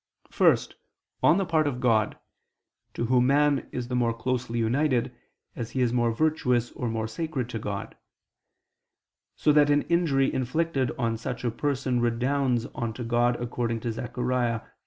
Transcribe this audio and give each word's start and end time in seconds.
First, 0.31 0.73
on 1.21 1.37
the 1.37 1.45
part 1.45 1.67
of 1.67 1.79
God, 1.79 2.17
to 2.95 3.05
Whom 3.05 3.27
man 3.27 3.69
is 3.71 3.87
the 3.87 3.95
more 3.95 4.15
closely 4.15 4.57
united, 4.57 5.13
as 5.55 5.69
he 5.69 5.81
is 5.83 5.93
more 5.93 6.11
virtuous 6.11 6.71
or 6.71 6.89
more 6.89 7.07
sacred 7.07 7.49
to 7.51 7.59
God: 7.59 7.95
so 9.35 9.51
that 9.51 9.69
an 9.69 9.83
injury 9.83 10.33
inflicted 10.33 10.89
on 10.97 11.17
such 11.17 11.43
a 11.43 11.51
person 11.51 11.99
redounds 12.01 12.65
on 12.73 12.93
to 12.93 13.03
God 13.03 13.35
according 13.39 13.79
to 13.81 13.91
Zech. 13.91 14.15